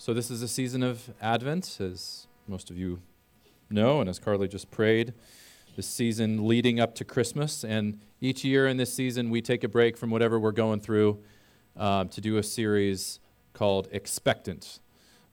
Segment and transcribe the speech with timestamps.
[0.00, 3.00] So, this is a season of Advent, as most of you
[3.68, 5.12] know, and as Carly just prayed,
[5.74, 7.64] the season leading up to Christmas.
[7.64, 11.18] And each year in this season, we take a break from whatever we're going through
[11.76, 13.18] um, to do a series
[13.54, 14.78] called Expectant.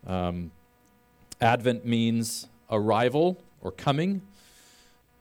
[0.08, 0.50] Um,
[1.40, 4.24] Advent means arrival or coming.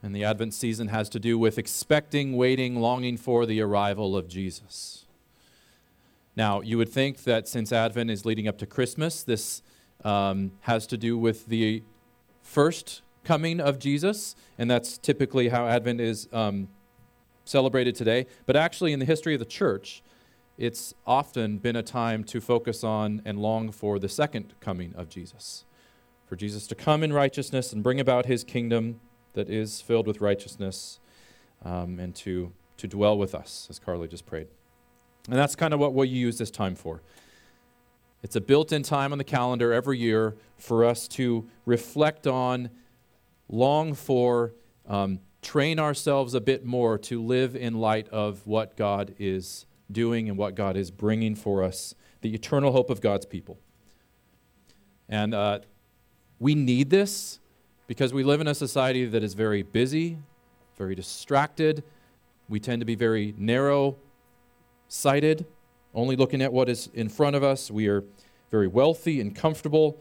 [0.03, 4.27] And the Advent season has to do with expecting, waiting, longing for the arrival of
[4.27, 5.04] Jesus.
[6.37, 9.63] Now, you would think that since Advent is leading up to Christmas, this
[10.05, 11.83] um, has to do with the
[12.43, 16.69] first coming of Jesus, and that's typically how Advent is um,
[17.45, 18.27] celebrated today.
[18.47, 20.03] But actually, in the history of the church,
[20.59, 25.09] it's often been a time to focus on and long for the second coming of
[25.09, 25.65] Jesus.
[26.27, 29.01] For Jesus to come in righteousness and bring about his kingdom
[29.35, 31.01] that is filled with righteousness
[31.65, 34.49] um, and to, to dwell with us, as Carly just prayed.
[35.29, 37.01] And that's kind of what we use this time for.
[38.23, 42.71] It's a built in time on the calendar every year for us to reflect on,
[43.49, 44.55] long for,
[44.89, 50.29] um, train ourselves a bit more to live in light of what God is doing
[50.29, 53.59] and what God is bringing for us, the eternal hope of God's people.
[55.09, 55.61] And uh,
[56.39, 57.41] we need this
[57.87, 60.17] because we live in a society that is very busy,
[60.77, 61.85] very distracted.
[62.49, 63.97] We tend to be very narrow
[64.89, 65.47] sighted,
[65.95, 67.71] only looking at what is in front of us.
[67.71, 68.05] We are
[68.51, 70.01] very wealthy and comfortable.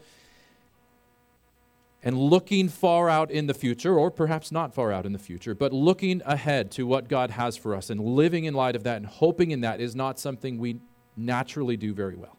[2.02, 5.54] And looking far out in the future, or perhaps not far out in the future,
[5.54, 8.98] but looking ahead to what God has for us and living in light of that
[8.98, 10.76] and hoping in that is not something we
[11.16, 12.36] naturally do very well.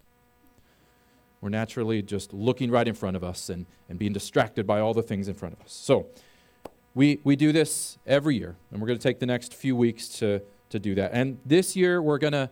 [1.41, 4.93] We're naturally just looking right in front of us and, and being distracted by all
[4.93, 5.73] the things in front of us.
[5.73, 6.07] So
[6.93, 10.07] we, we do this every year, and we're going to take the next few weeks
[10.19, 11.11] to, to do that.
[11.13, 12.49] And this year, we're going to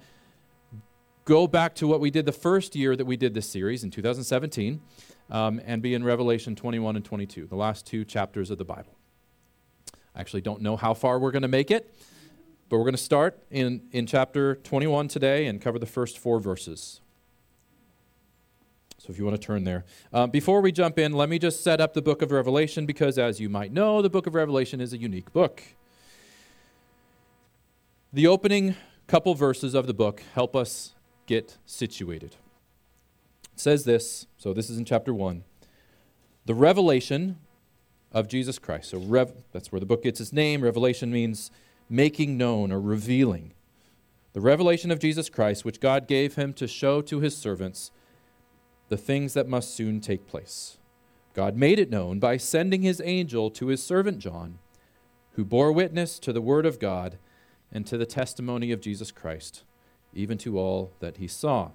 [1.26, 3.92] go back to what we did the first year that we did this series in
[3.92, 4.82] 2017
[5.30, 8.96] um, and be in Revelation 21 and 22, the last two chapters of the Bible.
[10.16, 11.94] I actually don't know how far we're going to make it,
[12.70, 16.40] but we're going to start in, in chapter 21 today and cover the first four
[16.40, 17.02] verses.
[18.98, 19.84] So if you want to turn there.
[20.14, 23.18] Uh, before we jump in, let me just set up the book of Revelation because,
[23.18, 25.62] as you might know, the book of Revelation is a unique book.
[28.16, 28.76] The opening
[29.08, 30.94] couple verses of the book help us
[31.26, 32.36] get situated.
[33.52, 35.44] It says this, so this is in chapter 1.
[36.46, 37.40] The revelation
[38.12, 38.92] of Jesus Christ.
[38.92, 40.62] So rev, that's where the book gets its name.
[40.62, 41.50] Revelation means
[41.90, 43.54] making known or revealing.
[44.34, 47.90] The revelation of Jesus Christ, which God gave him to show to his servants
[48.90, 50.78] the things that must soon take place.
[51.34, 54.60] God made it known by sending his angel to his servant John,
[55.32, 57.18] who bore witness to the word of God
[57.74, 59.64] and to the testimony of Jesus Christ,
[60.14, 61.72] even to all that he saw.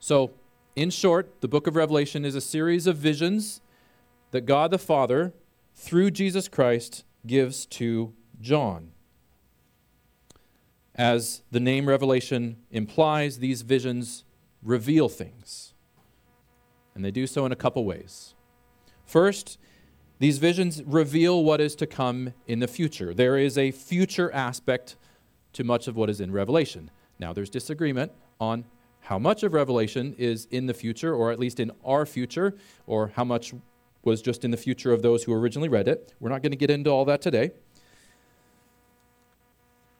[0.00, 0.32] So,
[0.74, 3.60] in short, the book of Revelation is a series of visions
[4.32, 5.32] that God the Father,
[5.74, 8.90] through Jesus Christ, gives to John.
[10.94, 14.24] As the name Revelation implies, these visions
[14.62, 15.74] reveal things.
[16.94, 18.34] And they do so in a couple ways.
[19.06, 19.58] First,
[20.20, 23.14] these visions reveal what is to come in the future.
[23.14, 24.96] There is a future aspect
[25.54, 26.90] to much of what is in Revelation.
[27.18, 28.66] Now, there's disagreement on
[29.00, 32.54] how much of Revelation is in the future, or at least in our future,
[32.86, 33.54] or how much
[34.04, 36.12] was just in the future of those who originally read it.
[36.20, 37.52] We're not going to get into all that today.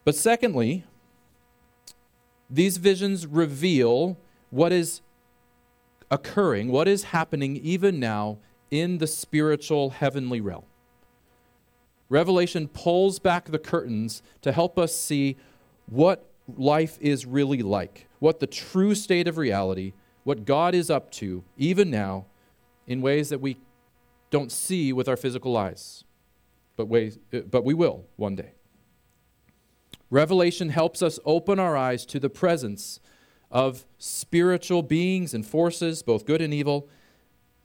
[0.04, 0.84] But secondly,
[2.50, 4.18] these visions reveal
[4.50, 5.00] what is
[6.10, 8.38] occurring, what is happening even now
[8.70, 10.64] in the spiritual heavenly realm.
[12.08, 15.36] Revelation pulls back the curtains to help us see
[15.86, 19.92] what life is really like, what the true state of reality,
[20.24, 22.26] what God is up to, even now,
[22.86, 23.56] in ways that we
[24.30, 26.04] don't see with our physical eyes,
[26.76, 27.18] but, ways,
[27.50, 28.52] but we will one day.
[30.10, 32.98] Revelation helps us open our eyes to the presence
[33.50, 36.88] of spiritual beings and forces, both good and evil,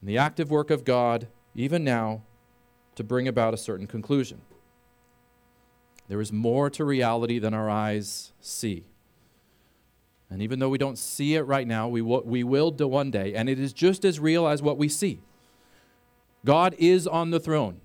[0.06, 2.22] and the active work of God, even now,
[2.94, 4.40] to bring about a certain conclusion.
[6.08, 8.86] There is more to reality than our eyes see.
[10.30, 13.10] And even though we don't see it right now, we will, we will do one
[13.10, 15.22] day, and it is just as real as what we see.
[16.46, 17.82] God is on the throne.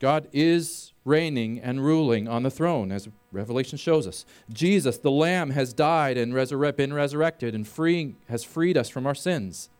[0.00, 4.26] God is reigning and ruling on the throne, as Revelation shows us.
[4.52, 9.06] Jesus, the Lamb, has died and resurre- been resurrected and freeing, has freed us from
[9.06, 9.70] our sins.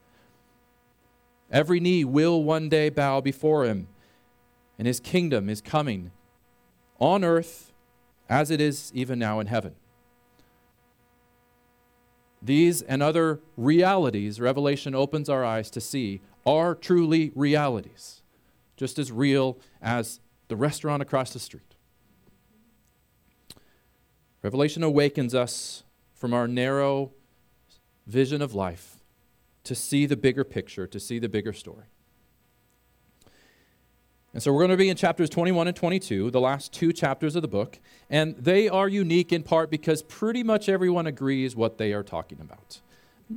[1.50, 3.88] Every knee will one day bow before him,
[4.78, 6.12] and his kingdom is coming
[6.98, 7.72] on earth
[8.28, 9.74] as it is even now in heaven.
[12.42, 18.22] these and other realities, Revelation opens our eyes to see, are truly realities,
[18.76, 21.74] just as real as the restaurant across the street.
[24.42, 27.12] Revelation awakens us from our narrow
[28.06, 28.89] vision of life
[29.70, 31.84] to see the bigger picture, to see the bigger story.
[34.34, 37.36] And so we're going to be in chapters 21 and 22, the last two chapters
[37.36, 37.78] of the book,
[38.10, 42.40] and they are unique in part because pretty much everyone agrees what they are talking
[42.40, 42.80] about.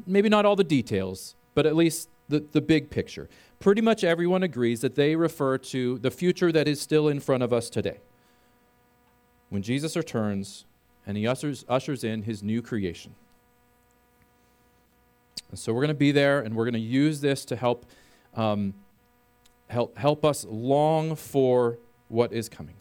[0.07, 3.29] Maybe not all the details, but at least the, the big picture.
[3.59, 7.43] Pretty much everyone agrees that they refer to the future that is still in front
[7.43, 7.99] of us today.
[9.49, 10.65] When Jesus returns
[11.05, 13.13] and he ushers, ushers in his new creation.
[15.53, 17.85] And so we're going to be there and we're going to use this to help.
[18.35, 18.73] Um,
[19.73, 22.75] help, help us long for what is coming.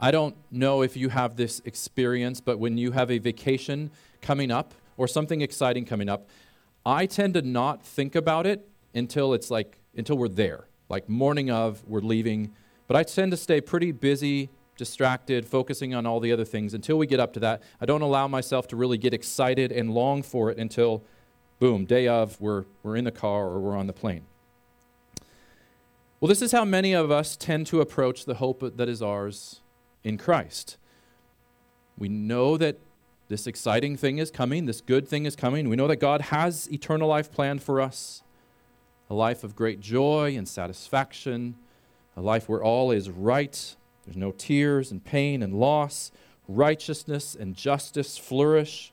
[0.00, 3.90] I don't know if you have this experience, but when you have a vacation
[4.20, 6.28] coming up or something exciting coming up,
[6.86, 10.66] I tend to not think about it until it's like, until we're there.
[10.88, 12.52] Like morning of, we're leaving.
[12.86, 16.98] But I tend to stay pretty busy, distracted, focusing on all the other things until
[16.98, 17.62] we get up to that.
[17.80, 21.02] I don't allow myself to really get excited and long for it until,
[21.58, 24.22] boom, day of, we're, we're in the car or we're on the plane.
[26.20, 29.60] Well, this is how many of us tend to approach the hope that is ours
[30.02, 30.76] in Christ.
[31.98, 32.78] We know that
[33.28, 35.68] this exciting thing is coming, this good thing is coming.
[35.68, 38.22] We know that God has eternal life planned for us
[39.10, 41.56] a life of great joy and satisfaction,
[42.16, 43.76] a life where all is right.
[44.04, 46.10] There's no tears and pain and loss.
[46.46, 48.92] Righteousness and justice flourish.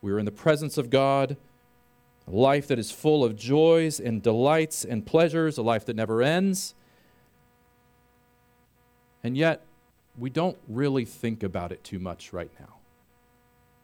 [0.00, 1.36] We are in the presence of God
[2.28, 6.22] a life that is full of joys and delights and pleasures, a life that never
[6.22, 6.74] ends.
[9.24, 9.64] And yet,
[10.18, 12.76] we don't really think about it too much right now.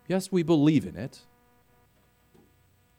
[0.09, 1.20] Yes, we believe in it,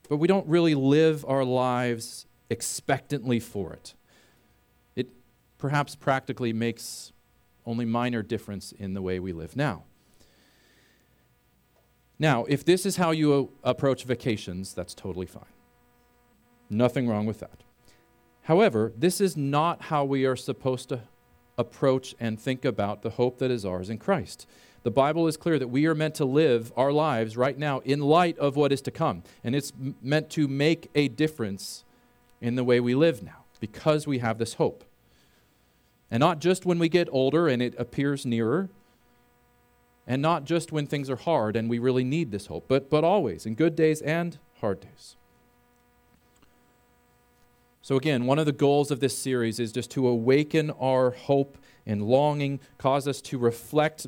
[0.10, 3.94] but we don't really live our lives expectantly for it.
[4.96, 5.10] It
[5.60, 7.12] perhaps practically makes
[7.66, 9.84] only minor difference in the way we live now.
[12.18, 15.44] Now, if this is how you approach vacations, that's totally fine.
[16.70, 17.64] Nothing wrong with that.
[18.44, 21.02] However, this is not how we are supposed to
[21.58, 24.48] approach and think about the hope that is ours in Christ.
[24.84, 28.02] The Bible is clear that we are meant to live our lives right now in
[28.02, 29.24] light of what is to come.
[29.44, 31.84] And it's meant to make a difference
[32.40, 34.84] in the way we live now because we have this hope.
[36.12, 38.70] And not just when we get older and it appears nearer,
[40.08, 43.04] and not just when things are hard and we really need this hope, but, but
[43.04, 45.16] always, in good days and hard days.
[47.82, 51.58] So, again, one of the goals of this series is just to awaken our hope
[51.86, 54.08] and longing, cause us to reflect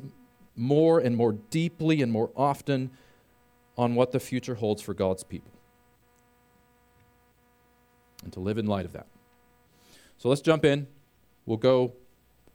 [0.56, 2.90] more and more deeply and more often
[3.76, 5.52] on what the future holds for God's people
[8.24, 9.06] and to live in light of that.
[10.16, 10.88] So, let's jump in.
[11.48, 11.94] We'll go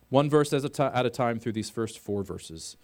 [0.09, 2.77] one verse at a time through these first four verses.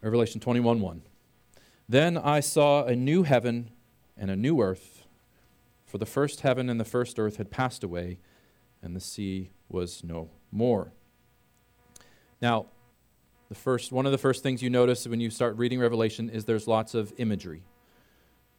[0.00, 1.02] Revelation 21 1.
[1.86, 3.68] Then I saw a new heaven
[4.16, 5.04] and a new earth,
[5.84, 8.20] for the first heaven and the first earth had passed away,
[8.82, 10.92] and the sea was no more.
[12.40, 12.68] Now,
[13.50, 16.46] the first, one of the first things you notice when you start reading Revelation is
[16.46, 17.64] there's lots of imagery.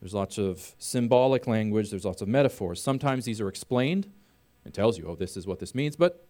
[0.01, 2.79] There's lots of symbolic language, there's lots of metaphors.
[2.79, 4.11] Sometimes these are explained.
[4.69, 6.23] It tells you, oh, this is what this means, but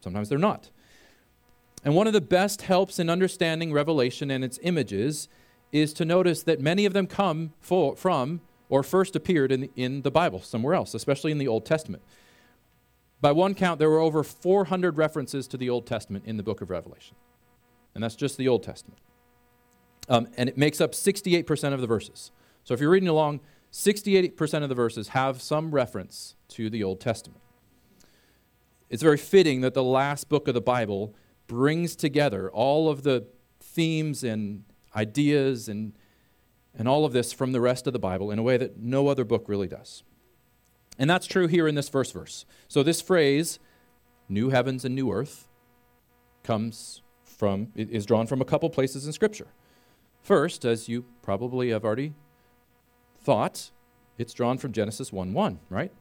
[0.00, 0.70] sometimes they're not.
[1.82, 5.28] And one of the best helps in understanding Revelation and its images
[5.72, 9.70] is to notice that many of them come for, from or first appeared in the,
[9.74, 12.04] in the Bible somewhere else, especially in the Old Testament.
[13.20, 16.60] By one count, there were over 400 references to the Old Testament in the book
[16.60, 17.16] of Revelation.
[17.96, 19.00] And that's just the Old Testament.
[20.08, 22.30] Um, and it makes up 68% of the verses.
[22.62, 23.40] So if you're reading along,
[23.72, 27.40] 68% of the verses have some reference to the Old Testament.
[28.88, 31.14] It's very fitting that the last book of the Bible
[31.46, 33.26] brings together all of the
[33.60, 34.64] themes and
[34.96, 35.92] ideas and,
[36.76, 39.08] and all of this from the rest of the Bible in a way that no
[39.08, 40.02] other book really does.
[40.98, 42.44] And that's true here in this first verse.
[42.66, 43.58] So, this phrase,
[44.28, 45.48] new heavens and new earth,
[46.42, 49.48] comes from, is drawn from a couple places in Scripture.
[50.22, 52.14] First, as you probably have already
[53.28, 53.72] thought,
[54.16, 55.92] it's drawn from Genesis 1 1, right?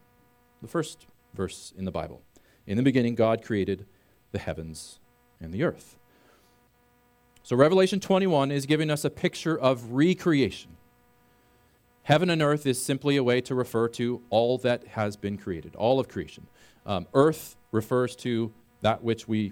[0.62, 2.22] The first verse in the Bible.
[2.66, 3.86] In the beginning, God created
[4.32, 5.02] the heavens
[5.42, 5.98] and the earth.
[7.44, 10.78] So, Revelation 21 is giving us a picture of recreation.
[12.04, 15.76] Heaven and earth is simply a way to refer to all that has been created,
[15.76, 16.48] all of creation.
[16.86, 19.52] Um, earth refers to that which we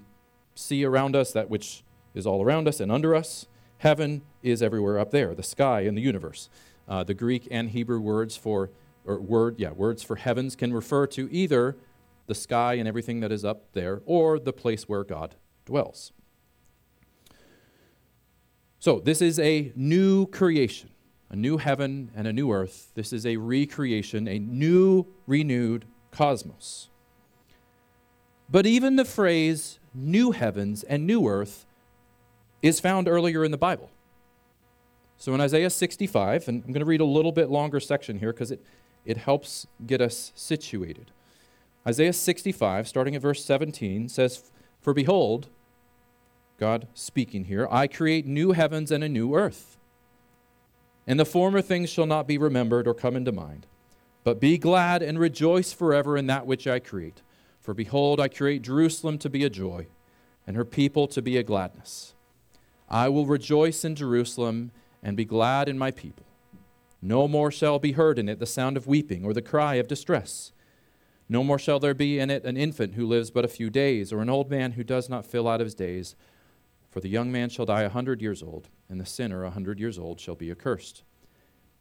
[0.55, 3.48] see around us, that which is all around us and under us.
[3.79, 6.48] Heaven is everywhere up there, the sky and the universe.
[6.88, 8.72] Uh, the Greek and Hebrew words for,
[9.06, 11.77] or word, yeah, words for heavens can refer to either
[12.27, 16.12] the sky and everything that is up there or the place where God dwells.
[18.80, 20.92] So, this is a new creation,
[21.30, 22.92] a new heaven and a new earth.
[22.94, 26.89] This is a recreation, a new, renewed cosmos.
[28.50, 31.65] But even the phrase new heavens and new earth
[32.62, 33.89] is found earlier in the Bible.
[35.25, 38.32] So in Isaiah 65, and I'm going to read a little bit longer section here
[38.32, 38.63] because it,
[39.05, 41.10] it helps get us situated.
[41.88, 44.51] Isaiah 65, starting at verse 17, says,
[44.82, 45.48] For behold,
[46.60, 49.77] God speaking here, I create new heavens and a new earth.
[51.08, 53.65] And the former things shall not be remembered or come into mind.
[54.24, 57.24] But be glad and rejoice forever in that which I create.
[57.60, 59.88] For behold, I create Jerusalem to be a joy,
[60.46, 62.13] and her people to be a gladness.
[62.88, 64.70] I will rejoice in Jerusalem
[65.06, 66.26] and be glad in my people.
[67.00, 69.88] No more shall be heard in it the sound of weeping or the cry of
[69.88, 70.52] distress.
[71.30, 74.12] No more shall there be in it an infant who lives but a few days,
[74.12, 76.16] or an old man who does not fill out his days.
[76.90, 79.80] For the young man shall die a hundred years old, and the sinner a hundred
[79.80, 81.04] years old shall be accursed.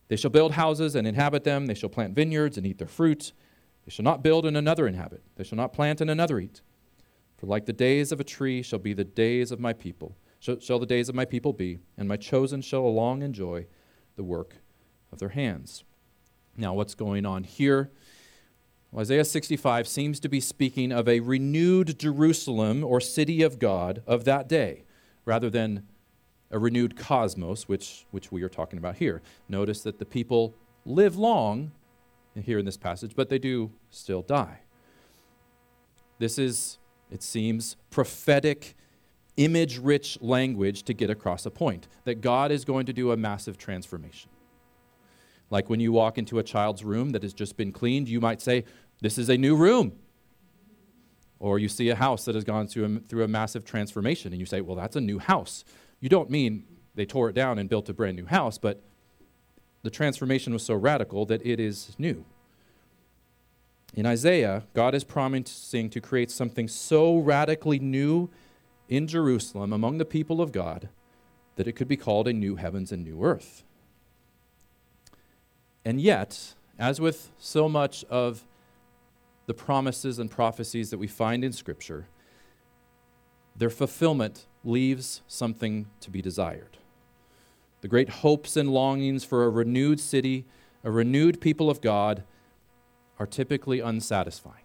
[0.09, 3.33] They shall build houses and inhabit them, they shall plant vineyards and eat their fruit.
[3.87, 6.61] They shall not build and another inhabit, they shall not plant and another eat.
[7.38, 10.14] For like the days of a tree shall be the days of my people,
[10.60, 13.66] shall the days of my people be, and my chosen shall long enjoy
[14.16, 14.56] the work
[15.10, 15.84] of their hands.
[16.56, 17.90] Now, what's going on here?
[18.90, 24.02] Well, Isaiah 65 seems to be speaking of a renewed Jerusalem or city of God
[24.06, 24.84] of that day
[25.24, 25.86] rather than
[26.50, 29.22] a renewed cosmos, which, which we are talking about here.
[29.48, 31.72] Notice that the people live long
[32.34, 34.60] here in this passage, but they do still die.
[36.18, 36.78] This is,
[37.10, 38.76] it seems, prophetic,
[39.36, 43.16] image rich language to get across a point that God is going to do a
[43.16, 44.30] massive transformation.
[45.50, 48.40] Like when you walk into a child's room that has just been cleaned, you might
[48.40, 48.64] say,
[49.00, 49.92] This is a new room.
[51.38, 54.40] Or you see a house that has gone through a, through a massive transformation, and
[54.40, 55.64] you say, Well, that's a new house.
[56.00, 56.64] You don't mean
[56.94, 58.82] they tore it down and built a brand new house, but
[59.82, 62.24] the transformation was so radical that it is new.
[63.94, 68.30] In Isaiah, God is promising to create something so radically new
[68.88, 70.88] in Jerusalem among the people of God
[71.56, 73.62] that it could be called a new heavens and new earth.
[75.84, 78.44] And yet, as with so much of
[79.46, 82.06] the promises and prophecies that we find in Scripture,
[83.56, 86.78] their fulfillment leaves something to be desired.
[87.82, 90.46] The great hopes and longings for a renewed city,
[90.82, 92.24] a renewed people of God,
[93.18, 94.64] are typically unsatisfying.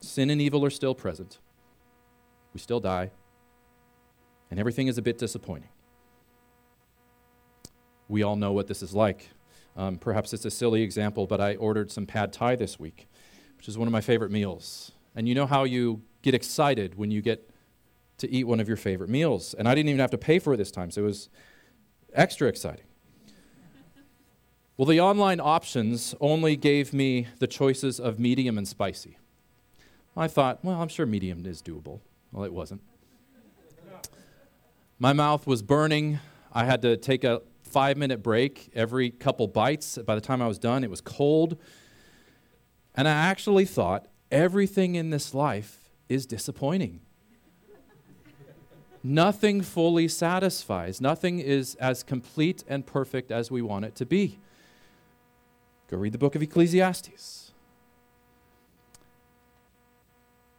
[0.00, 1.38] Sin and evil are still present.
[2.52, 3.10] We still die.
[4.50, 5.70] And everything is a bit disappointing.
[8.08, 9.30] We all know what this is like.
[9.76, 13.08] Um, perhaps it's a silly example, but I ordered some pad thai this week
[13.62, 14.90] which is one of my favorite meals.
[15.14, 17.48] And you know how you get excited when you get
[18.18, 19.54] to eat one of your favorite meals.
[19.54, 21.28] And I didn't even have to pay for it this time, so it was
[22.12, 22.86] extra exciting.
[24.76, 29.16] well, the online options only gave me the choices of medium and spicy.
[30.16, 32.00] I thought, well, I'm sure medium is doable.
[32.32, 32.80] Well, it wasn't.
[34.98, 36.18] My mouth was burning.
[36.52, 39.98] I had to take a five minute break every couple bites.
[39.98, 41.58] By the time I was done, it was cold.
[42.94, 47.00] And I actually thought everything in this life is disappointing.
[49.02, 51.00] Nothing fully satisfies.
[51.00, 54.38] Nothing is as complete and perfect as we want it to be.
[55.88, 57.51] Go read the book of Ecclesiastes.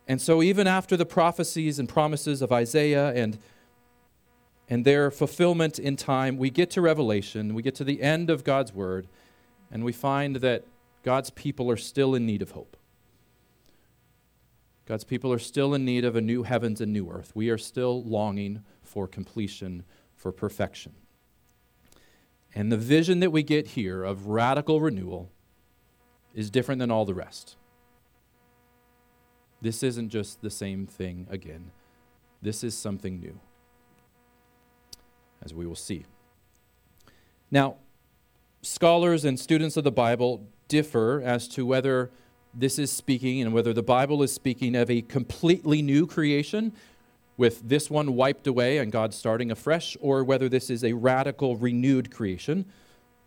[0.07, 3.39] And so, even after the prophecies and promises of Isaiah and,
[4.69, 8.43] and their fulfillment in time, we get to Revelation, we get to the end of
[8.43, 9.07] God's word,
[9.71, 10.65] and we find that
[11.03, 12.75] God's people are still in need of hope.
[14.85, 17.31] God's people are still in need of a new heavens and new earth.
[17.33, 19.83] We are still longing for completion,
[20.15, 20.93] for perfection.
[22.53, 25.31] And the vision that we get here of radical renewal
[26.33, 27.55] is different than all the rest.
[29.63, 31.71] This isn't just the same thing again,
[32.41, 33.39] this is something new,
[35.41, 36.03] as we will see.
[37.49, 37.77] Now,
[38.61, 42.11] scholars and students of the Bible differ as to whether
[42.53, 46.73] this is speaking and whether the Bible is speaking of a completely new creation
[47.37, 51.55] with this one wiped away and God starting afresh, or whether this is a radical,
[51.55, 52.65] renewed creation,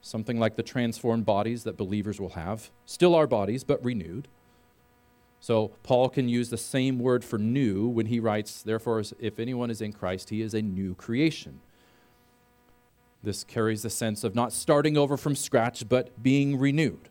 [0.02, 2.70] something like the transformed bodies that believers will have.
[2.84, 4.28] Still our bodies, but renewed.
[5.40, 9.70] So Paul can use the same word for new when he writes, Therefore, if anyone
[9.70, 11.60] is in Christ, he is a new creation.
[13.22, 17.08] This carries the sense of not starting over from scratch, but being renewed.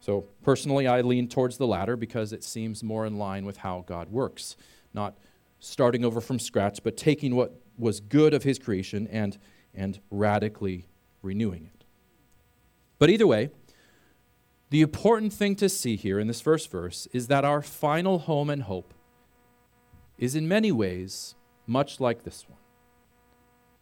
[0.00, 3.84] So, personally, I lean towards the latter because it seems more in line with how
[3.86, 4.56] God works.
[4.92, 5.16] Not
[5.60, 9.38] starting over from scratch, but taking what was good of His creation and,
[9.74, 10.86] and radically
[11.22, 11.84] renewing it.
[12.98, 13.50] But either way,
[14.72, 18.48] the important thing to see here in this first verse is that our final home
[18.48, 18.94] and hope
[20.16, 21.34] is in many ways
[21.66, 22.58] much like this one,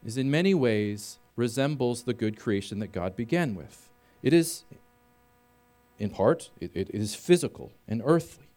[0.05, 3.89] is in many ways resembles the good creation that God began with.
[4.21, 4.65] It is,
[5.97, 8.49] in part, it, it is physical and earthly.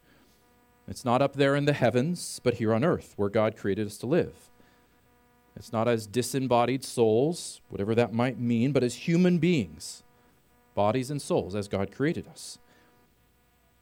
[0.88, 3.98] It's not up there in the heavens, but here on earth, where God created us
[4.00, 4.50] to live.
[5.56, 10.02] It's not as disembodied souls, whatever that might mean, but as human beings
[10.74, 12.58] bodies and souls as God created us.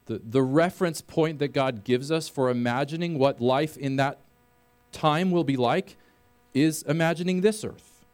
[0.05, 4.19] The, the reference point that God gives us for imagining what life in that
[4.91, 5.95] time will be like
[6.53, 8.05] is imagining this earth.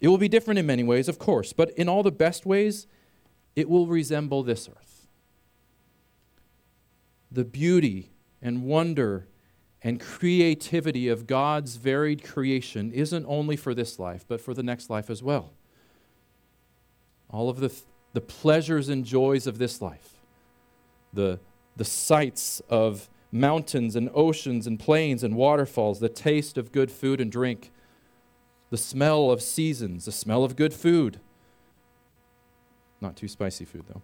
[0.00, 2.86] It will be different in many ways, of course, but in all the best ways,
[3.56, 5.06] it will resemble this earth.
[7.30, 9.26] The beauty and wonder
[9.82, 14.90] and creativity of God's varied creation isn't only for this life, but for the next
[14.90, 15.52] life as well
[17.30, 17.72] all of the,
[18.12, 20.14] the pleasures and joys of this life,
[21.12, 21.38] the,
[21.76, 27.20] the sights of mountains and oceans and plains and waterfalls, the taste of good food
[27.20, 27.70] and drink,
[28.70, 31.20] the smell of seasons, the smell of good food.
[33.00, 34.02] Not too spicy food, though.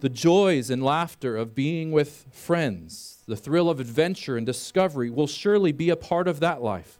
[0.00, 5.26] The joys and laughter of being with friends, the thrill of adventure and discovery will
[5.26, 6.98] surely be a part of that life,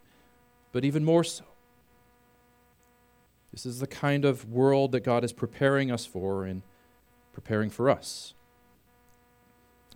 [0.73, 1.45] but even more so.
[3.53, 6.63] This is the kind of world that God is preparing us for and
[7.33, 8.35] preparing for us.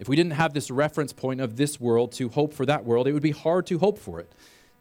[0.00, 3.06] If we didn't have this reference point of this world to hope for that world,
[3.06, 4.32] it would be hard to hope for it.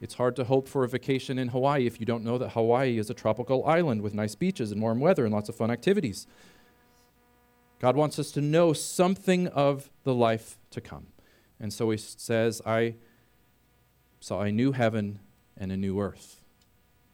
[0.02, 2.98] It's hard to hope for a vacation in Hawaii if you don't know that Hawaii
[2.98, 6.28] is a tropical island with nice beaches and warm weather and lots of fun activities.
[7.80, 11.08] God wants us to know something of the life to come.
[11.60, 12.96] And so he says, I
[14.20, 15.20] saw a new heaven
[15.56, 16.42] and a new earth,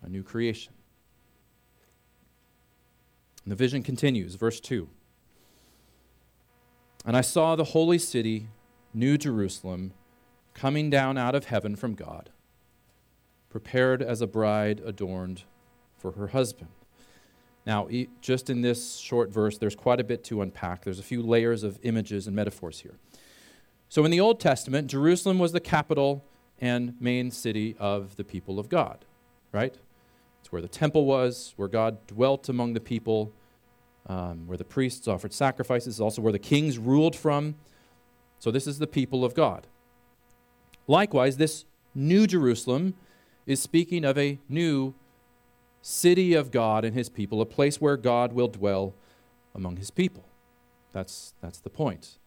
[0.01, 0.73] a new creation.
[3.49, 4.87] And the vision continues, verse 2.
[7.03, 8.47] And I saw the holy city,
[8.93, 9.93] New Jerusalem,
[10.53, 12.29] coming down out of heaven from God,
[13.49, 15.45] prepared as a bride adorned
[15.97, 16.69] for her husband.
[17.65, 17.87] Now,
[18.21, 20.83] just in this short verse, there's quite a bit to unpack.
[20.83, 22.99] There's a few layers of images and metaphors here.
[23.87, 26.23] So, in the Old Testament, Jerusalem was the capital
[26.61, 29.05] and main city of the people of God,
[29.51, 29.75] right?
[30.49, 33.31] It's where the temple was, where God dwelt among the people,
[34.07, 37.53] um, where the priests offered sacrifices, also where the kings ruled from.
[38.39, 39.67] So, this is the people of God.
[40.87, 42.95] Likewise, this new Jerusalem
[43.45, 44.95] is speaking of a new
[45.83, 48.95] city of God and his people, a place where God will dwell
[49.53, 50.25] among his people.
[50.93, 52.17] That's, that's the point.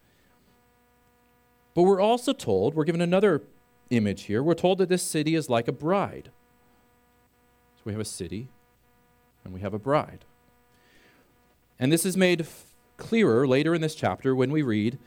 [1.73, 3.41] But we're also told, we're given another
[3.89, 6.31] image here, we're told that this city is like a bride.
[7.83, 8.49] We have a city
[9.43, 10.25] and we have a bride.
[11.79, 14.97] And this is made f- clearer later in this chapter when we read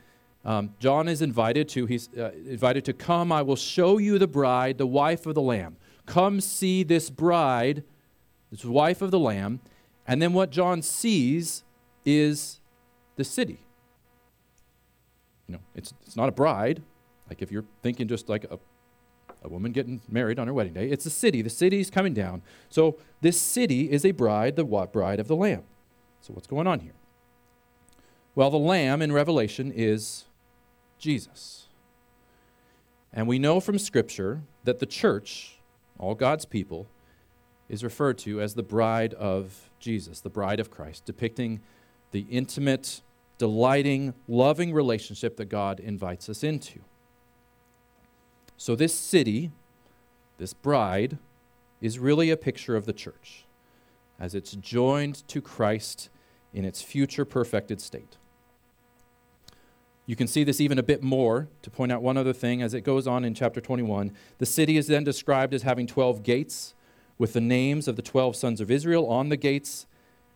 [0.45, 4.27] um, John is invited to he's uh, invited to come I will show you the
[4.27, 5.75] bride the wife of the lamb.
[6.05, 7.83] Come see this bride
[8.49, 9.59] this wife of the lamb.
[10.07, 11.65] And then what John sees
[12.05, 12.61] is
[13.17, 13.59] the city.
[15.47, 16.81] You know it's it's not a bride.
[17.27, 18.57] Like if you're thinking just like a
[19.43, 22.13] a woman getting married on her wedding day it's a city the city is coming
[22.13, 24.91] down so this city is a bride the what?
[24.91, 25.63] bride of the lamb
[26.27, 26.91] so, what's going on here?
[28.35, 30.25] Well, the Lamb in Revelation is
[30.99, 31.67] Jesus.
[33.13, 35.59] And we know from Scripture that the church,
[35.97, 36.87] all God's people,
[37.69, 41.61] is referred to as the bride of Jesus, the bride of Christ, depicting
[42.11, 43.01] the intimate,
[43.37, 46.81] delighting, loving relationship that God invites us into.
[48.57, 49.51] So, this city,
[50.37, 51.17] this bride,
[51.79, 53.45] is really a picture of the church
[54.19, 56.09] as it's joined to Christ
[56.53, 58.17] in its future perfected state.
[60.07, 62.73] You can see this even a bit more to point out one other thing as
[62.73, 64.11] it goes on in chapter 21.
[64.37, 66.73] The city is then described as having 12 gates
[67.17, 69.85] with the names of the 12 sons of Israel on the gates,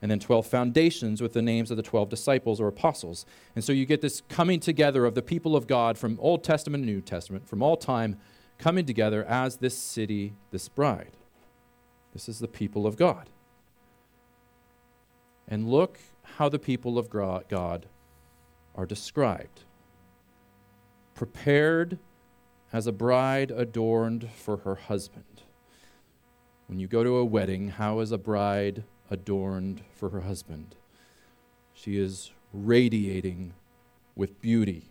[0.01, 3.25] and then 12 foundations with the names of the 12 disciples or apostles.
[3.55, 6.83] And so you get this coming together of the people of God from Old Testament
[6.83, 8.17] and New Testament, from all time,
[8.57, 11.11] coming together as this city, this bride.
[12.13, 13.29] This is the people of God.
[15.47, 17.85] And look how the people of God
[18.75, 19.61] are described
[21.13, 21.99] prepared
[22.73, 25.43] as a bride adorned for her husband.
[26.65, 30.75] When you go to a wedding, how is a bride adorned for her husband?
[31.73, 33.53] She is radiating
[34.15, 34.89] with beauty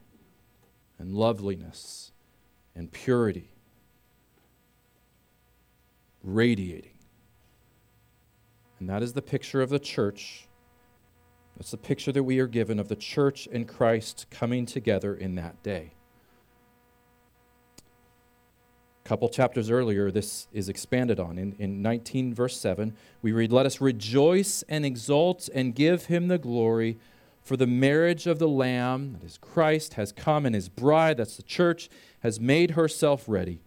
[0.99, 2.13] and loveliness
[2.77, 3.51] and purity.
[6.23, 6.93] Radiating.
[8.79, 10.47] And that is the picture of the church.
[11.57, 15.35] That's the picture that we are given of the church and Christ coming together in
[15.35, 15.93] that day.
[19.00, 21.37] A couple chapters earlier, this is expanded on.
[21.37, 26.29] In, in 19, verse 7, we read, Let us rejoice and exult and give him
[26.29, 26.97] the glory
[27.43, 31.37] for the marriage of the Lamb, that is Christ, has come, and his bride, that's
[31.37, 33.61] the church, has made herself ready.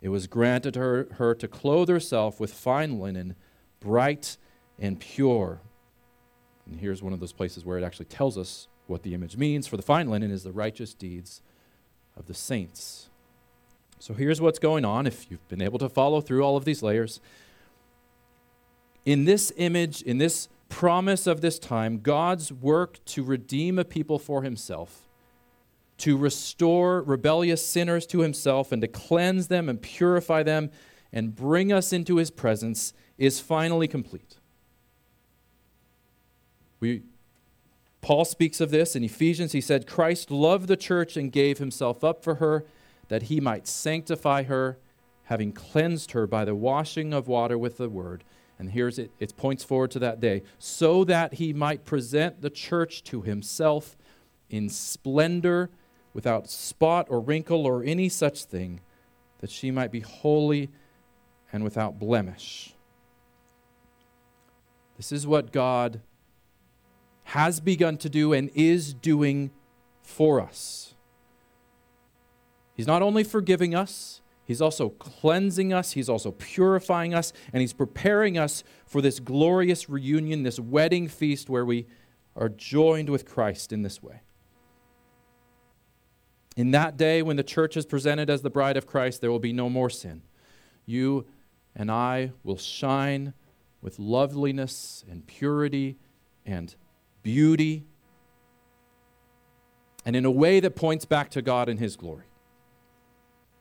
[0.00, 3.34] It was granted her, her to clothe herself with fine linen,
[3.80, 4.36] bright
[4.78, 5.60] and pure.
[6.70, 9.66] And here's one of those places where it actually tells us what the image means.
[9.66, 11.42] For the fine linen is the righteous deeds
[12.16, 13.07] of the saints.
[14.00, 16.82] So here's what's going on if you've been able to follow through all of these
[16.82, 17.20] layers.
[19.04, 24.18] In this image, in this promise of this time, God's work to redeem a people
[24.18, 25.08] for himself,
[25.98, 30.70] to restore rebellious sinners to himself, and to cleanse them and purify them
[31.12, 34.36] and bring us into his presence is finally complete.
[36.80, 37.02] We,
[38.00, 39.52] Paul speaks of this in Ephesians.
[39.52, 42.64] He said, Christ loved the church and gave himself up for her
[43.08, 44.78] that he might sanctify her,
[45.24, 48.24] having cleansed her by the washing of water with the word
[48.58, 52.50] and here's it, it points forward to that day, so that he might present the
[52.50, 53.96] church to himself
[54.50, 55.70] in splendor,
[56.12, 58.80] without spot or wrinkle or any such thing,
[59.38, 60.68] that she might be holy
[61.52, 62.74] and without blemish.
[64.96, 66.00] This is what God
[67.24, 69.52] has begun to do and is doing
[70.02, 70.87] for us.
[72.78, 77.72] He's not only forgiving us, He's also cleansing us, He's also purifying us, and He's
[77.72, 81.86] preparing us for this glorious reunion, this wedding feast where we
[82.36, 84.20] are joined with Christ in this way.
[86.56, 89.40] In that day, when the church is presented as the bride of Christ, there will
[89.40, 90.22] be no more sin.
[90.86, 91.26] You
[91.74, 93.34] and I will shine
[93.82, 95.98] with loveliness and purity
[96.46, 96.76] and
[97.24, 97.86] beauty,
[100.06, 102.28] and in a way that points back to God and His glory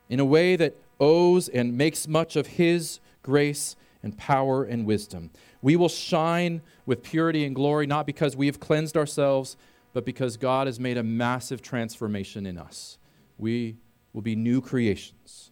[0.09, 5.31] in a way that owes and makes much of His grace and power and wisdom.
[5.61, 9.57] We will shine with purity and glory not because we have cleansed ourselves,
[9.93, 12.97] but because God has made a massive transformation in us.
[13.37, 13.77] We
[14.13, 15.51] will be new creations.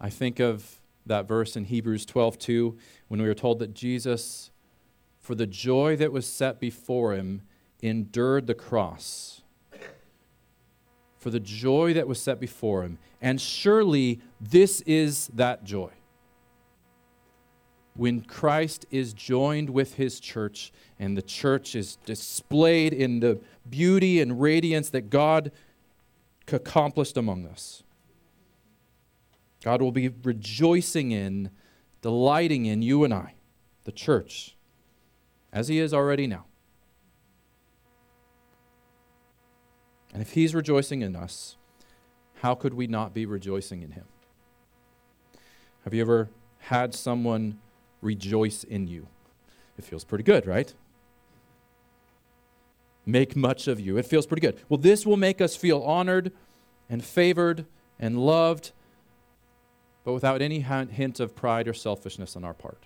[0.00, 2.76] I think of that verse in Hebrews 12:2
[3.08, 4.50] when we were told that Jesus
[5.20, 7.42] for the joy that was set before him
[7.80, 9.41] endured the cross
[11.22, 12.98] for the joy that was set before him.
[13.20, 15.92] And surely this is that joy.
[17.94, 24.20] When Christ is joined with his church and the church is displayed in the beauty
[24.20, 25.52] and radiance that God
[26.50, 27.84] accomplished among us.
[29.62, 31.50] God will be rejoicing in,
[32.00, 33.34] delighting in you and I,
[33.84, 34.56] the church,
[35.52, 36.46] as he is already now.
[40.12, 41.56] And if He's rejoicing in us,
[42.40, 44.04] how could we not be rejoicing in Him?
[45.84, 47.58] Have you ever had someone
[48.00, 49.08] rejoice in you?
[49.78, 50.72] It feels pretty good, right?
[53.04, 53.96] Make much of you.
[53.96, 54.60] It feels pretty good.
[54.68, 56.30] Well, this will make us feel honored
[56.88, 57.64] and favored
[57.98, 58.72] and loved,
[60.04, 62.84] but without any hint of pride or selfishness on our part.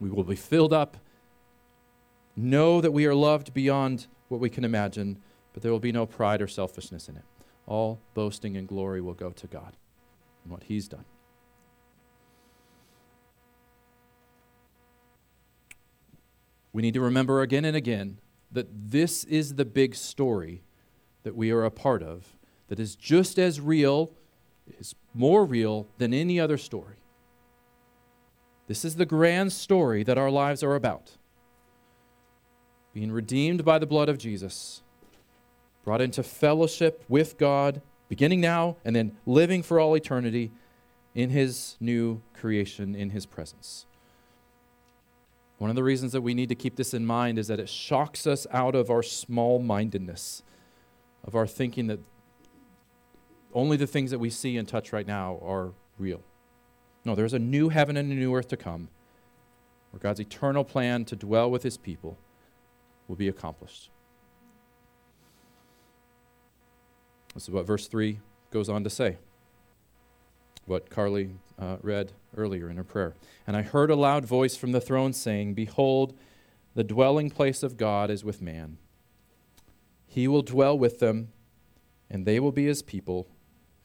[0.00, 0.96] We will be filled up,
[2.36, 5.18] know that we are loved beyond what we can imagine,
[5.52, 7.24] but there will be no pride or selfishness in it.
[7.66, 9.76] All boasting and glory will go to God
[10.44, 11.04] and what He's done.
[16.72, 18.18] We need to remember again and again
[18.52, 20.62] that this is the big story
[21.22, 22.36] that we are a part of,
[22.68, 24.12] that is just as real,
[24.78, 26.96] is more real than any other story.
[28.66, 31.16] This is the grand story that our lives are about
[32.98, 34.82] being redeemed by the blood of Jesus,
[35.84, 40.50] brought into fellowship with God, beginning now and then living for all eternity
[41.14, 43.86] in His new creation, in His presence.
[45.58, 47.68] One of the reasons that we need to keep this in mind is that it
[47.68, 50.42] shocks us out of our small mindedness,
[51.24, 52.00] of our thinking that
[53.54, 56.20] only the things that we see and touch right now are real.
[57.04, 58.88] No, there's a new heaven and a new earth to come,
[59.92, 62.18] where God's eternal plan to dwell with His people
[63.08, 63.90] will be accomplished.
[67.34, 69.16] This is what verse 3 goes on to say.
[70.66, 73.14] what Carly uh, read earlier in her prayer.
[73.46, 76.14] And I heard a loud voice from the throne saying, Behold,
[76.74, 78.76] the dwelling place of God is with man.
[80.06, 81.28] He will dwell with them,
[82.10, 83.28] and they will be his people,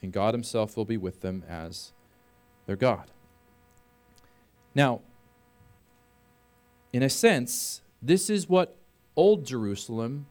[0.02, 1.94] and God himself will be with them as
[2.66, 3.12] their God.
[4.76, 5.02] Now,
[6.92, 8.78] in a sense, this is what
[9.16, 10.26] Old Jerusalem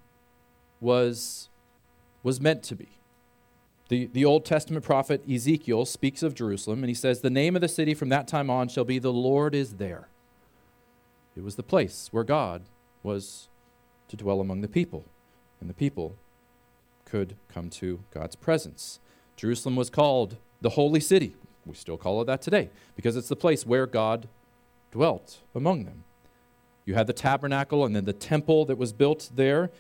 [0.80, 1.48] was,
[2.22, 2.88] was meant to be.
[3.88, 7.60] The, the Old Testament prophet Ezekiel speaks of Jerusalem, and he says, The name of
[7.60, 10.08] the city from that time on shall be The Lord is there.
[11.36, 12.62] It was the place where God
[13.02, 13.48] was
[14.08, 15.04] to dwell among the people,
[15.60, 16.16] and the people
[17.04, 18.98] could come to God's presence.
[19.36, 21.36] Jerusalem was called the Holy City.
[21.66, 24.28] We still call it that today because it's the place where God
[24.90, 26.04] dwelt among them.
[26.84, 29.70] You had the tabernacle and then the temple that was built there,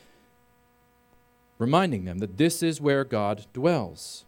[1.58, 4.24] reminding them that this is where God dwells.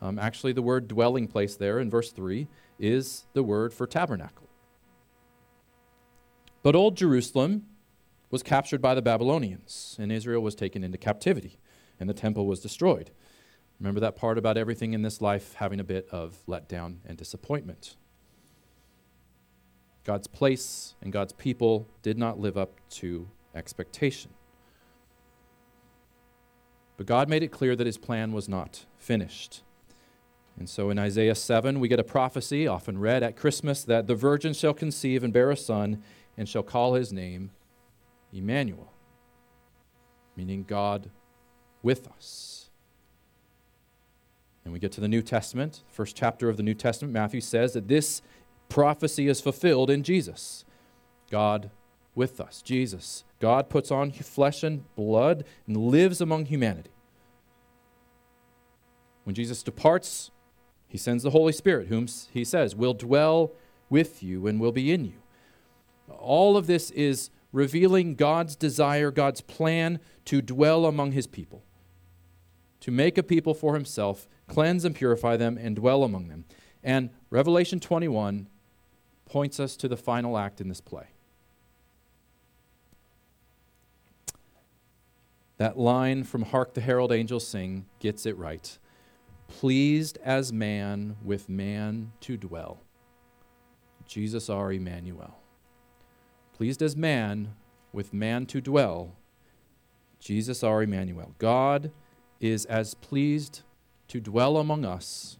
[0.00, 4.48] Um, actually, the word dwelling place there in verse 3 is the word for tabernacle.
[6.62, 7.64] But Old Jerusalem
[8.30, 11.58] was captured by the Babylonians, and Israel was taken into captivity,
[11.98, 13.10] and the temple was destroyed.
[13.80, 17.96] Remember that part about everything in this life having a bit of letdown and disappointment.
[20.06, 24.30] God's place and God's people did not live up to expectation.
[26.96, 29.64] But God made it clear that his plan was not finished.
[30.56, 34.14] And so in Isaiah 7, we get a prophecy, often read at Christmas, that the
[34.14, 36.04] virgin shall conceive and bear a son
[36.38, 37.50] and shall call his name
[38.32, 38.92] Emmanuel,
[40.36, 41.10] meaning God
[41.82, 42.70] with us.
[44.64, 47.72] And we get to the New Testament, first chapter of the New Testament, Matthew says
[47.72, 48.22] that this
[48.68, 50.64] prophecy is fulfilled in Jesus.
[51.30, 51.70] God
[52.14, 53.24] with us, Jesus.
[53.40, 56.90] God puts on flesh and blood and lives among humanity.
[59.24, 60.30] When Jesus departs,
[60.88, 63.52] he sends the Holy Spirit, whom he says will dwell
[63.90, 65.14] with you and will be in you.
[66.08, 71.64] All of this is revealing God's desire, God's plan to dwell among his people,
[72.80, 76.44] to make a people for himself, cleanse and purify them, and dwell among them.
[76.82, 78.48] And Revelation 21
[79.26, 81.08] points us to the final act in this play.
[85.58, 88.78] That line from Hark the Herald Angels Sing gets it right.
[89.48, 92.80] Pleased as man with man to dwell.
[94.06, 95.38] Jesus our Emmanuel.
[96.52, 97.54] Pleased as man
[97.92, 99.16] with man to dwell.
[100.20, 101.34] Jesus our Emmanuel.
[101.38, 101.90] God
[102.38, 103.62] is as pleased
[104.08, 105.38] to dwell among us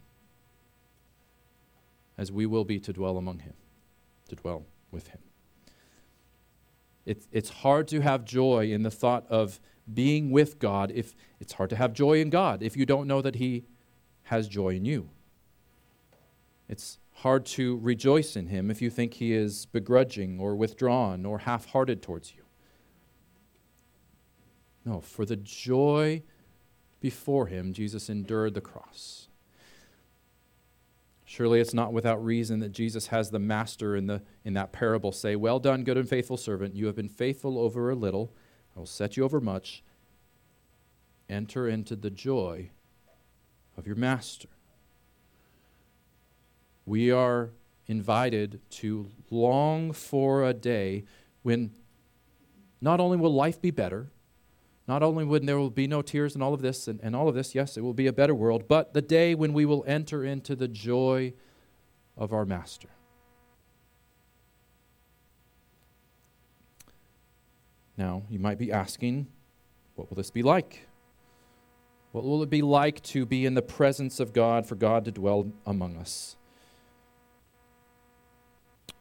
[2.18, 3.52] as we will be to dwell among him
[4.28, 5.20] to dwell with him.
[7.04, 9.60] It's, it's hard to have joy in the thought of
[9.92, 13.22] being with God if it's hard to have joy in God if you don't know
[13.22, 13.64] that He
[14.24, 15.08] has joy in you.
[16.68, 21.38] It's hard to rejoice in Him if you think He is begrudging or withdrawn or
[21.38, 22.42] half hearted towards you.
[24.84, 26.22] No, for the joy
[27.00, 29.25] before Him, Jesus endured the cross.
[31.36, 35.12] Surely it's not without reason that Jesus has the master in, the, in that parable
[35.12, 36.74] say, Well done, good and faithful servant.
[36.74, 38.32] You have been faithful over a little.
[38.74, 39.82] I will set you over much.
[41.28, 42.70] Enter into the joy
[43.76, 44.48] of your master.
[46.86, 47.50] We are
[47.86, 51.04] invited to long for a day
[51.42, 51.70] when
[52.80, 54.06] not only will life be better,
[54.88, 57.28] not only when there will be no tears and all of this and, and all
[57.28, 59.84] of this, yes, it will be a better world, but the day when we will
[59.86, 61.32] enter into the joy
[62.16, 62.88] of our Master.
[67.98, 69.26] Now, you might be asking,
[69.94, 70.86] what will this be like?
[72.12, 75.10] What will it be like to be in the presence of God, for God to
[75.10, 76.36] dwell among us?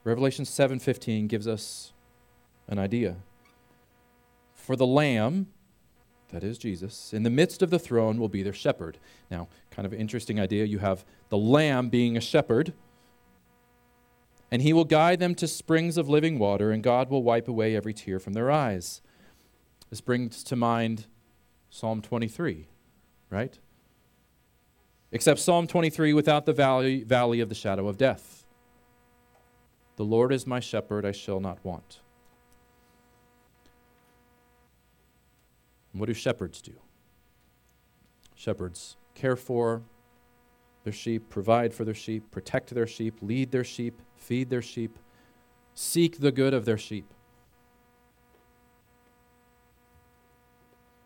[0.03, 1.93] Revelation 7:15 gives us
[2.67, 3.17] an idea.
[4.53, 5.47] For the lamb
[6.29, 8.97] that is Jesus, in the midst of the throne will be their shepherd.
[9.29, 10.65] Now, kind of interesting idea.
[10.65, 12.73] You have the lamb being a shepherd,
[14.51, 17.75] and he will guide them to springs of living water, and God will wipe away
[17.75, 19.01] every tear from their eyes.
[19.89, 21.05] This brings to mind
[21.69, 22.67] Psalm 23,
[23.29, 23.57] right?
[25.11, 28.45] Except Psalm 23 without the valley, valley of the shadow of death.
[29.95, 31.99] The Lord is my shepherd, I shall not want.
[35.95, 36.73] And what do shepherds do?
[38.35, 39.81] Shepherds care for
[40.83, 44.99] their sheep, provide for their sheep, protect their sheep, lead their sheep, feed their sheep,
[45.73, 47.13] seek the good of their sheep.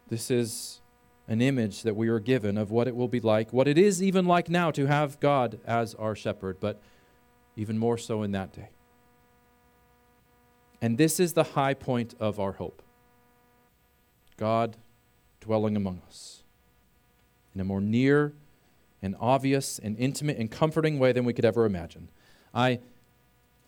[0.08, 0.82] This is
[1.28, 4.02] an image that we are given of what it will be like, what it is
[4.02, 6.82] even like now to have God as our shepherd, but
[7.56, 8.70] even more so in that day.
[10.82, 12.82] And this is the high point of our hope
[14.40, 14.78] God
[15.42, 16.44] dwelling among us
[17.54, 18.32] in a more near
[19.02, 22.08] and obvious and intimate and comforting way than we could ever imagine.
[22.54, 22.80] I,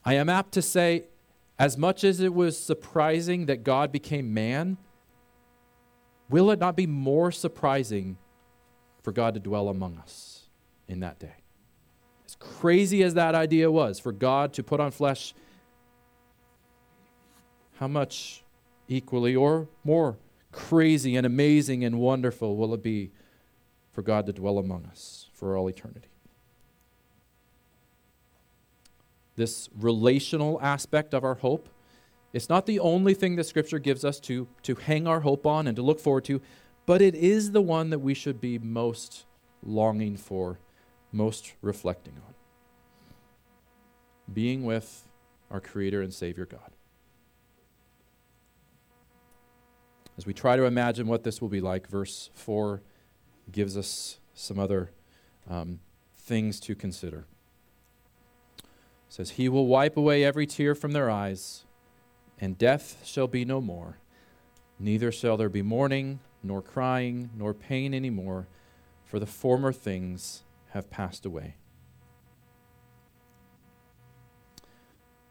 [0.06, 1.04] I am apt to say,
[1.60, 4.78] as much as it was surprising that God became man,
[6.30, 8.18] will it not be more surprising
[9.04, 10.48] for God to dwell among us
[10.88, 11.36] in that day?
[12.26, 15.34] As crazy as that idea was, for God to put on flesh,
[17.76, 18.46] how much
[18.88, 20.16] equally or more
[20.52, 23.12] crazy and amazing and wonderful will it be
[23.94, 26.10] for God to dwell among us for all eternity?
[29.36, 31.70] This relational aspect of our hope
[32.34, 35.68] it's not the only thing that Scripture gives us to, to hang our hope on
[35.68, 36.42] and to look forward to,
[36.86, 39.26] but it is the one that we should be most
[39.64, 40.60] longing for,
[41.12, 42.34] most reflecting on.
[44.34, 45.08] Being with
[45.50, 46.72] our Creator and Savior God.
[50.18, 52.82] As we try to imagine what this will be like, verse 4
[53.52, 54.92] gives us some other
[55.50, 55.80] um,
[56.18, 57.26] things to consider.
[58.60, 58.66] It
[59.10, 61.66] says, He will wipe away every tear from their eyes
[62.42, 64.00] and death shall be no more.
[64.80, 68.48] Neither shall there be mourning, nor crying, nor pain any more,
[69.06, 71.56] for the former things have passed away.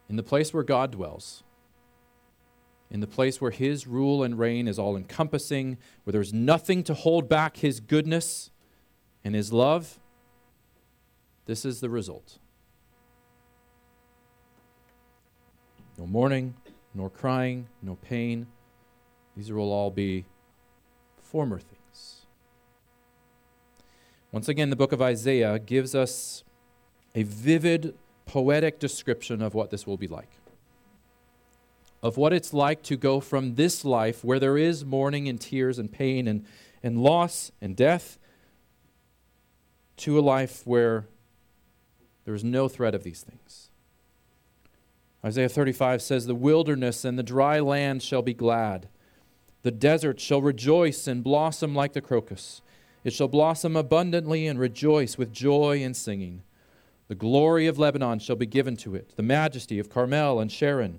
[0.09, 1.43] In the place where God dwells,
[2.90, 6.94] in the place where His rule and reign is all encompassing, where there's nothing to
[6.94, 8.50] hold back His goodness
[9.24, 9.98] and His love,
[11.46, 12.38] this is the result.
[15.98, 16.55] No mourning,
[16.94, 18.46] nor crying, no pain.
[19.37, 20.24] These will all be
[21.18, 22.26] former things.
[24.33, 26.44] Once again, the book of Isaiah gives us
[27.14, 30.31] a vivid, poetic description of what this will be like.
[32.02, 35.78] Of what it's like to go from this life where there is mourning and tears
[35.78, 36.44] and pain and,
[36.82, 38.18] and loss and death
[39.98, 41.06] to a life where
[42.24, 43.68] there is no threat of these things.
[45.24, 48.88] Isaiah 35 says, The wilderness and the dry land shall be glad.
[49.62, 52.62] The desert shall rejoice and blossom like the crocus.
[53.04, 56.42] It shall blossom abundantly and rejoice with joy and singing.
[57.08, 60.98] The glory of Lebanon shall be given to it, the majesty of Carmel and Sharon.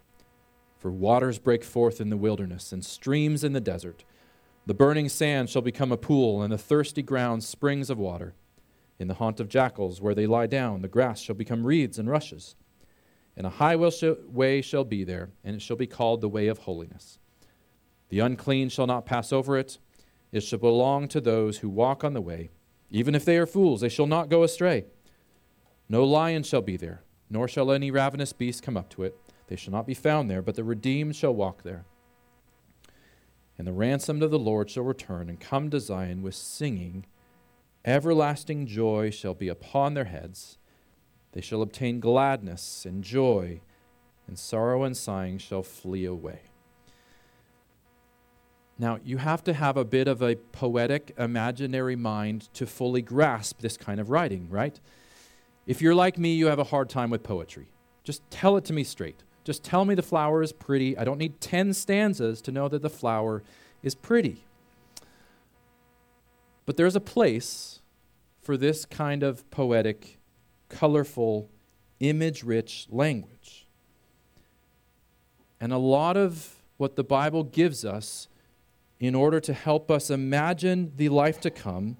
[0.81, 4.03] For waters break forth in the wilderness, and streams in the desert.
[4.65, 8.33] The burning sand shall become a pool, and the thirsty ground springs of water.
[8.99, 12.09] In the haunt of jackals, where they lie down, the grass shall become reeds and
[12.09, 12.55] rushes
[13.35, 17.19] and a highway shall be there, and it shall be called the way of holiness.
[18.09, 19.77] The unclean shall not pass over it.
[20.31, 22.49] It shall belong to those who walk on the way.
[22.89, 24.85] Even if they are fools, they shall not go astray.
[25.87, 29.17] No lion shall be there, nor shall any ravenous beast come up to it.
[29.51, 31.83] They shall not be found there, but the redeemed shall walk there.
[33.57, 37.05] And the ransomed of the Lord shall return and come to Zion with singing.
[37.83, 40.57] Everlasting joy shall be upon their heads
[41.33, 43.59] they shall obtain gladness and joy,
[44.25, 46.43] and sorrow and sighing shall flee away.
[48.79, 53.59] Now, you have to have a bit of a poetic, imaginary mind to fully grasp
[53.59, 54.79] this kind of writing, right?
[55.67, 57.67] If you're like me, you have a hard time with poetry.
[58.05, 59.23] Just tell it to me straight.
[59.43, 60.97] Just tell me the flower is pretty.
[60.97, 63.43] I don't need 10 stanzas to know that the flower
[63.81, 64.43] is pretty.
[66.65, 67.81] But there's a place
[68.41, 70.19] for this kind of poetic
[70.69, 71.49] colorful,
[71.99, 73.67] image rich language.
[75.59, 78.27] And a lot of what the Bible gives us
[78.99, 81.97] in order to help us imagine the life to come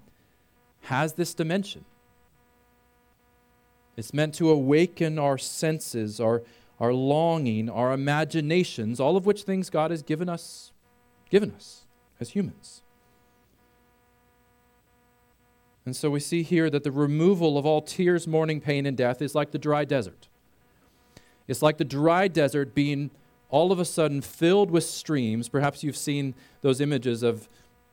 [0.82, 1.84] has this dimension.
[3.96, 6.42] It's meant to awaken our senses, our,
[6.82, 10.72] our longing, our imaginations, all of which things God has given us,
[11.30, 11.86] given us
[12.18, 12.82] as humans.
[15.86, 19.22] And so we see here that the removal of all tears, mourning, pain, and death
[19.22, 20.26] is like the dry desert.
[21.46, 23.12] It's like the dry desert being
[23.48, 25.48] all of a sudden filled with streams.
[25.48, 27.48] Perhaps you've seen those images of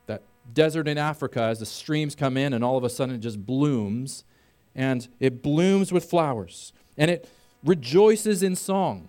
[0.06, 0.22] that
[0.52, 3.46] desert in Africa as the streams come in and all of a sudden it just
[3.46, 4.24] blooms
[4.74, 7.28] and it blooms with flowers and it
[7.64, 9.08] rejoices in song.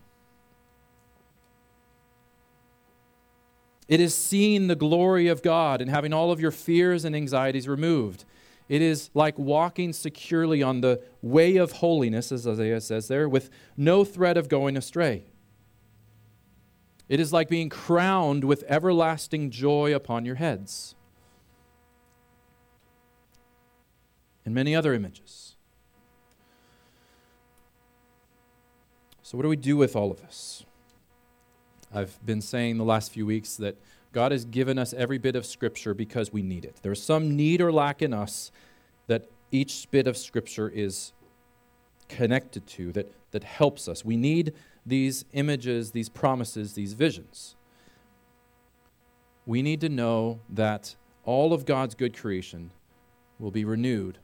[3.88, 7.68] It is seeing the glory of God and having all of your fears and anxieties
[7.68, 8.24] removed.
[8.70, 13.49] It is like walking securely on the way of holiness, as Isaiah says there, with
[13.76, 15.26] no threat of going astray.
[17.10, 20.95] It is like being crowned with everlasting joy upon your heads.
[24.45, 25.51] And many other images.
[29.32, 30.65] So, what do we do with all of this?
[31.93, 33.77] I've been saying the last few weeks that
[34.11, 36.75] God has given us every bit of Scripture because we need it.
[36.82, 38.51] There's some need or lack in us
[39.07, 41.13] that each bit of Scripture is
[42.09, 44.03] connected to, that, that helps us.
[44.03, 44.53] We need
[44.86, 47.55] these images, these promises, these visions.
[49.45, 52.71] We need to know that all of God's good creation
[53.39, 54.17] will be renewed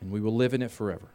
[0.00, 1.10] and we will live in it forever.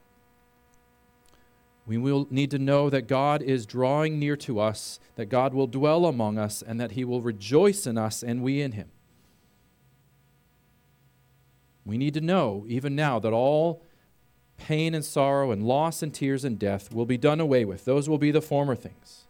[1.88, 5.68] We will need to know that God is drawing near to us, that God will
[5.68, 8.90] dwell among us, and that He will rejoice in us and we in Him.
[11.86, 13.84] We need to know, even now, that all
[14.58, 17.86] pain and sorrow and loss and tears and death will be done away with.
[17.86, 19.26] Those will be the former things.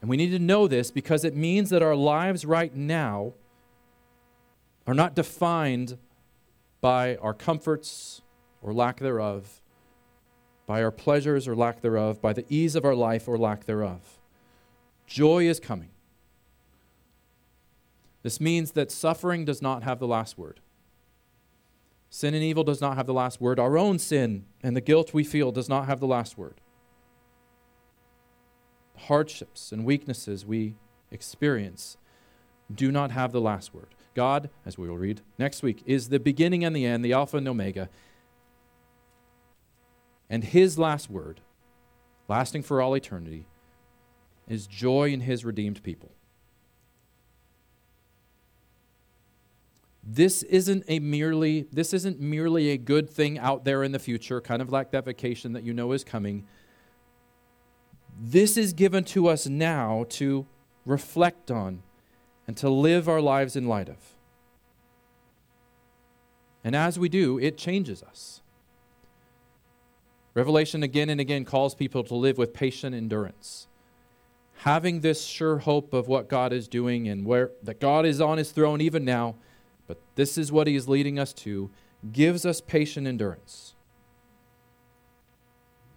[0.00, 3.32] And we need to know this because it means that our lives right now
[4.86, 5.98] are not defined
[6.80, 8.22] by our comforts
[8.66, 9.62] or lack thereof,
[10.66, 14.18] by our pleasures or lack thereof, by the ease of our life or lack thereof.
[15.06, 15.90] Joy is coming.
[18.24, 20.60] This means that suffering does not have the last word.
[22.10, 23.60] Sin and evil does not have the last word.
[23.60, 26.60] Our own sin and the guilt we feel does not have the last word.
[28.96, 30.74] Hardships and weaknesses we
[31.12, 31.96] experience
[32.74, 33.94] do not have the last word.
[34.14, 37.36] God, as we will read next week, is the beginning and the end, the Alpha
[37.36, 37.88] and Omega.
[40.28, 41.40] And his last word,
[42.28, 43.46] lasting for all eternity,
[44.48, 46.10] is joy in his redeemed people.
[50.08, 54.40] This isn't a merely this isn't merely a good thing out there in the future,
[54.40, 56.46] kind of like that vacation that you know is coming.
[58.18, 60.46] This is given to us now to
[60.84, 61.82] reflect on
[62.46, 63.98] and to live our lives in light of.
[66.62, 68.40] And as we do, it changes us.
[70.36, 73.68] Revelation again and again calls people to live with patient endurance.
[74.58, 78.36] Having this sure hope of what God is doing and where that God is on
[78.36, 79.36] his throne even now,
[79.86, 81.70] but this is what he is leading us to,
[82.12, 83.76] gives us patient endurance.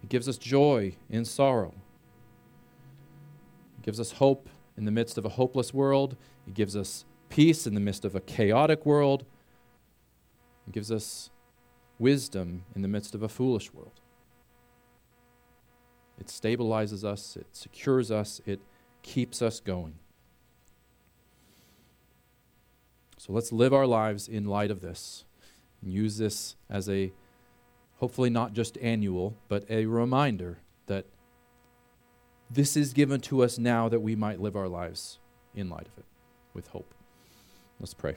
[0.02, 1.74] It gives us joy in sorrow.
[3.78, 6.16] It gives us hope in the midst of a hopeless world.
[6.46, 9.26] It gives us peace in the midst of a chaotic world.
[10.66, 11.28] It gives us
[11.98, 13.99] wisdom in the midst of a foolish world.
[16.20, 18.60] It stabilizes us, it secures us, it
[19.02, 19.94] keeps us going.
[23.16, 25.24] So let's live our lives in light of this
[25.82, 27.12] and use this as a
[27.98, 31.06] hopefully not just annual, but a reminder that
[32.50, 35.18] this is given to us now that we might live our lives
[35.54, 36.06] in light of it
[36.54, 36.94] with hope.
[37.78, 38.16] Let's pray.